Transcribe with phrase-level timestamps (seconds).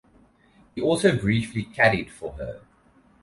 [0.73, 2.61] He also briefly caddied for her.